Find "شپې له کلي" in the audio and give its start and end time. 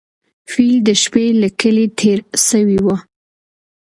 1.01-1.85